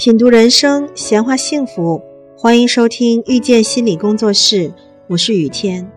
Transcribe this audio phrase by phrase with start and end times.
[0.00, 2.02] 品读人生，闲话幸福，
[2.34, 4.72] 欢迎收听遇见心理工作室，
[5.10, 5.92] 我是雨天。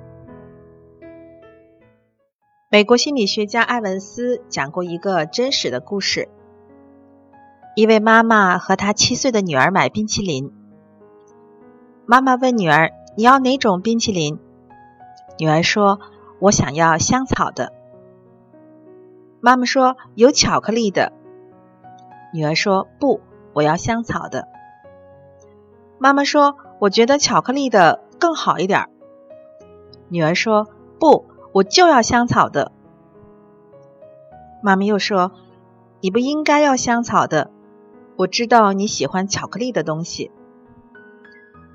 [2.69, 6.27] 美国心理学家艾文斯讲过一个真实的故事：
[7.77, 10.51] 一位妈妈和她七岁的女儿买冰淇淋。
[12.05, 14.37] 妈妈问女儿：“你要哪种冰淇淋？”
[15.39, 16.01] 女儿说
[16.39, 17.71] ：“我想要香草的。”
[19.39, 21.13] 妈妈说：“有巧克力的。”
[22.35, 23.21] 女儿说：“不。”
[23.53, 24.47] 我要香草的。
[25.99, 28.89] 妈妈说：“我觉得巧克力的更好一点。”
[30.09, 30.67] 女儿说
[30.99, 32.71] ：“不，我就要香草的。”
[34.61, 35.31] 妈妈又说
[36.01, 37.51] ：“你不应该要香草的，
[38.17, 40.31] 我知道你喜欢巧克力的东西。”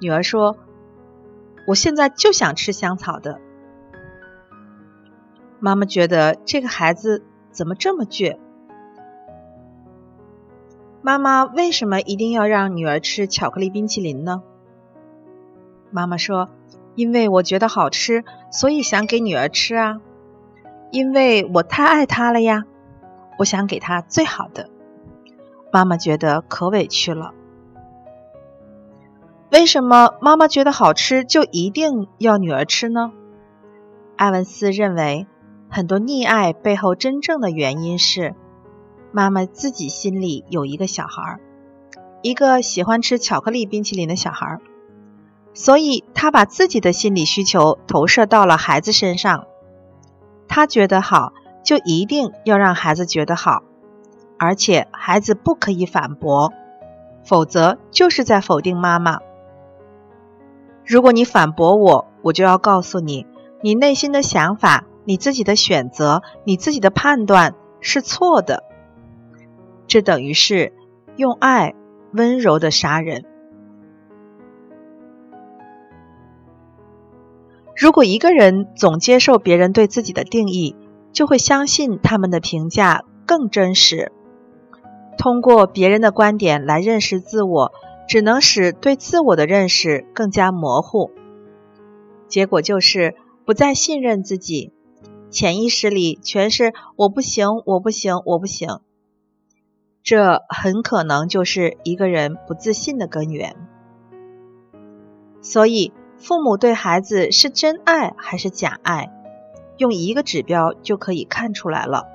[0.00, 0.56] 女儿说
[1.66, 3.40] ：“我现在就想吃香草的。”
[5.60, 8.38] 妈妈觉得这个孩子怎么这么倔？
[11.08, 14.42] 妈妈为什么一定要让女儿吃巧克力冰淇淋呢？
[15.90, 16.50] 妈妈说
[16.96, 20.02] ：“因为我觉得好吃，所以想给女儿吃啊。
[20.90, 22.64] 因为我太爱她了呀，
[23.38, 24.68] 我想给她最好的。”
[25.72, 27.32] 妈妈觉得可委屈了。
[29.50, 33.12] 为什么妈妈觉得好吃就一定要女儿吃呢？
[34.16, 35.26] 艾文斯认为，
[35.70, 38.34] 很多溺爱背后真正的原因是。
[39.18, 41.40] 妈妈自己心里有一个小孩儿，
[42.22, 44.60] 一个喜欢吃巧克力冰淇淋的小孩儿，
[45.54, 49.46] 所以她把自己的心理需求投射到了孩子身上。
[50.46, 51.32] 她觉得好，
[51.64, 53.64] 就一定要让孩子觉得好，
[54.38, 56.52] 而且孩子不可以反驳，
[57.24, 59.18] 否则就是在否定妈妈。
[60.86, 63.26] 如果你反驳我，我就要告诉你，
[63.62, 68.67] 你内心的想法、你自己的选择、你自己的判断是错的。
[69.88, 70.72] 这等于是
[71.16, 71.74] 用爱
[72.12, 73.24] 温柔的杀人。
[77.74, 80.76] 如果一个人总接受别人对自己的定义，
[81.12, 84.12] 就会相信他们的评价更真实。
[85.16, 87.72] 通过别人的观点来认识自我，
[88.08, 91.10] 只能使对自我的认识更加模糊。
[92.26, 93.14] 结果就是
[93.44, 94.72] 不再信任自己，
[95.30, 98.80] 潜意识里全是“我不行，我不行，我不行”。
[100.02, 103.56] 这很可能就是一个人不自信的根源。
[105.40, 109.10] 所以，父母对孩子是真爱还是假爱，
[109.76, 112.06] 用一个指标就可以看出来了：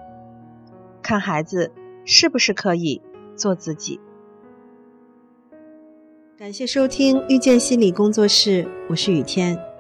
[1.01, 1.71] 看孩子
[2.05, 3.01] 是不是可以
[3.35, 3.99] 做自己。
[6.37, 9.72] 感谢收听遇见心理工作室，我是雨天。